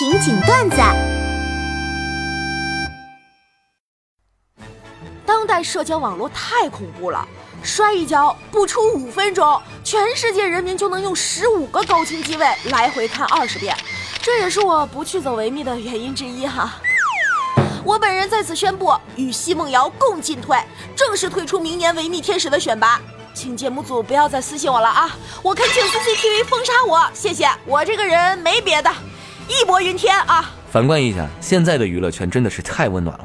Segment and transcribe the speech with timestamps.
[0.00, 0.76] 情景段子。
[5.26, 7.28] 当代社交网络太恐怖了，
[7.62, 13.76] 摔一跤不出五分钟，全世界人民就能用十五个高清机位来回看二十遍，
[14.22, 16.76] 这也是我不去走维密的原因之一哈。
[17.84, 20.58] 我本人在此宣布，与奚梦瑶共进退，
[20.96, 22.98] 正式退出明年维密天使的选拔。
[23.34, 25.14] 请节目组不要再私信我了啊！
[25.42, 27.46] 我恳请 CCTV 封杀我，谢谢。
[27.66, 28.90] 我这个人没别的，
[29.50, 30.50] 义薄云天啊！
[30.70, 33.24] 反观一下，现在的娱乐圈真的是太温暖了，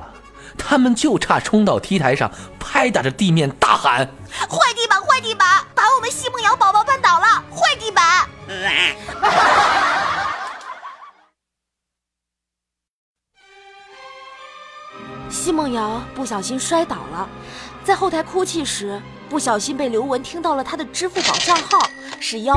[0.57, 4.09] 他们就差冲到 T 台上，拍打着地面大喊
[4.49, 7.25] ：“坏地板，坏地板，把我们奚梦瑶宝宝绊倒了！
[7.52, 8.27] 坏地板！”
[15.30, 17.30] 奚梦瑶不小心摔倒了，
[17.83, 18.99] 在后台哭泣时，
[19.30, 21.77] 不小心被刘雯听到了她的支付宝账号
[22.19, 22.55] 是幺。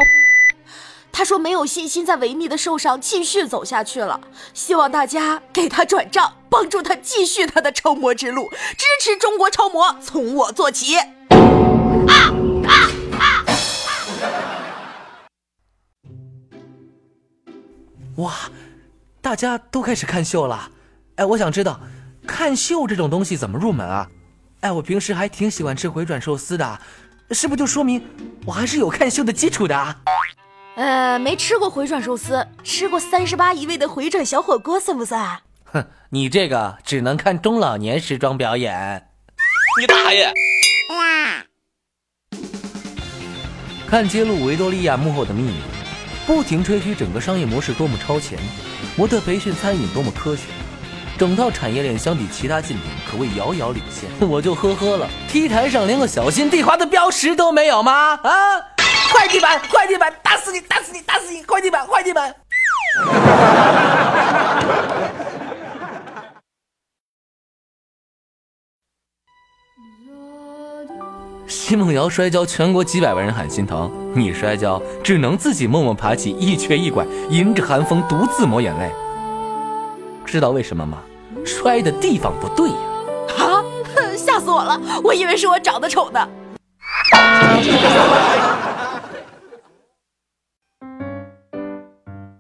[1.19, 4.21] 他说没有信心在维密的寿上继续走下去了，
[4.55, 10.95] 希望大家给他转账，帮助他继续他的超模之路，支持中国超模从我做起。
[18.19, 18.33] 哇，
[19.21, 20.71] 大家都开始看秀了，
[21.17, 21.81] 哎，我想知道。
[22.29, 24.09] 看秀这种东西怎么入门啊？
[24.61, 26.81] 哎，我平时还挺喜欢吃回转寿司的，
[27.33, 28.07] 是不是就说明
[28.47, 29.97] 我还是有看秀的基础的啊？
[30.79, 35.41] 呃，没吃过回转寿司，吃过三十八一位的回转小火锅算不算？
[35.65, 39.09] 哼，你这个只能看中老年时装表演。
[39.81, 40.33] 你大爷！
[43.89, 45.55] 看揭露维多利亚幕后的秘密，
[46.29, 48.39] 不停吹嘘整个商业模式多么超前，
[48.97, 50.45] 模特培训餐饮多么科学。
[51.19, 55.09] 整套产业链相比其他竞品可谓遥遥领先， 我就呵呵了。
[55.29, 58.15] T 台上连个小心地滑的标识都没有吗？
[58.23, 58.78] 啊！
[59.19, 61.43] 快地板，快地板，打死你，打死你，打死你！
[61.43, 62.33] 快地板，快地板！
[71.49, 78.89] 奚梦瑶摔跤，全国几百万人喊心疼；你摔跤，只能自己默默爬起，一瘸一拐，迎着寒风独自抹眼泪。
[80.25, 80.99] 知道为什么吗？
[81.45, 82.77] 摔的地方不对呀！
[83.37, 83.65] 啊，
[84.17, 84.81] 吓死我了！
[85.03, 86.29] 我以为是我长得丑呢。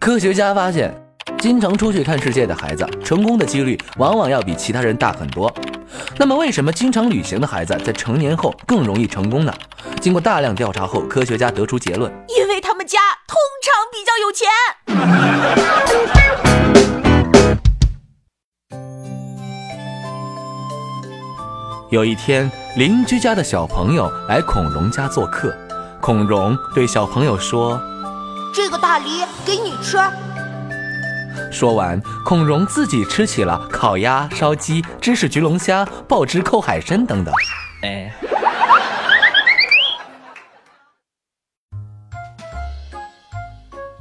[0.08, 0.90] 科学家发现，
[1.38, 5.54] 经常出去看世界的孩子，成功的几率往往要比其他人大很多。
[6.16, 9.52] 那么，为什么经常旅行的孩子在成年后更容易成功呢？
[10.00, 14.48] 经过大量调查后，科学家得出结论：因为他们家通常比较有钱。
[21.90, 25.54] 有一天，邻居家的小朋友来孔融家做客，
[26.00, 27.78] 孔融对小朋友说
[28.58, 29.98] ：“这个大梨给你吃。”
[31.48, 37.32] 说完，孔融自己吃起了烤鸭、烧鸡、芝士焗龙虾、爆汁扣海参等等。
[37.84, 38.12] 哎，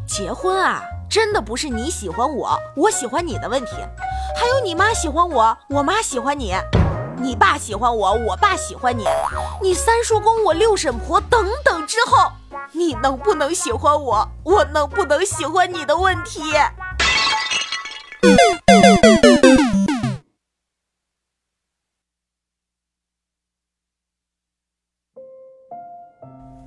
[0.07, 3.73] 结婚啊，真的不是你喜欢我，我喜欢你的问题，
[4.35, 6.55] 还有你妈喜欢我，我妈喜欢你。
[7.19, 9.05] 你爸喜欢我，我爸喜欢你，
[9.61, 12.31] 你三叔公我六婶婆等等之后，
[12.77, 16.41] 你能不能喜欢我，我能不能喜欢你的问题。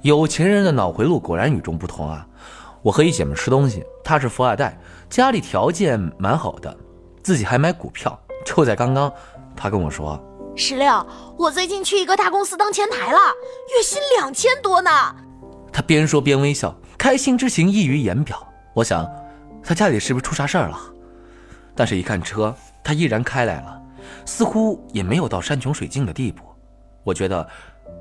[0.02, 2.26] 有钱人的脑回路果然与众不同啊！
[2.82, 4.76] 我和一姐们吃东西，她是富二代，
[5.08, 6.76] 家里条件蛮好的，
[7.22, 8.18] 自己还买股票。
[8.44, 9.12] 就在刚刚，
[9.56, 10.20] 她跟我说。
[10.56, 11.06] 石榴，
[11.38, 13.18] 我最近去一个大公司当前台了，
[13.76, 14.90] 月薪两千多呢。
[15.80, 18.46] 他边说边微笑，开心之情溢于言表。
[18.74, 19.10] 我想，
[19.64, 20.78] 他家里是不是出啥事儿了？
[21.74, 22.54] 但是，一看车，
[22.84, 23.80] 他依然开来了，
[24.26, 26.44] 似乎也没有到山穷水尽的地步。
[27.02, 27.48] 我觉得，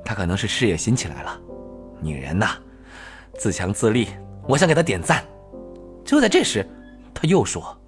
[0.03, 1.39] 他可能是事业心起来了。
[2.01, 2.57] 女人呐，
[3.37, 4.09] 自强自立，
[4.45, 5.23] 我想给他点赞。
[6.03, 6.67] 就在这时，
[7.13, 7.79] 他又说。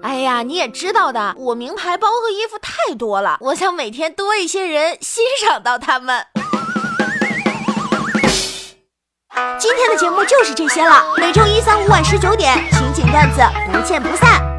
[0.00, 6.24] 哎呀，你也知道的，我名牌包和衣服太多了，我想每天多一些人欣赏到他们。
[9.58, 14.55] 今天的节目就是这些了，每周一、三、五晚十九点，情景段子不见不散。